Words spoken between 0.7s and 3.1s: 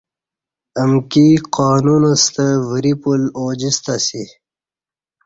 امکی قانون ستہ وری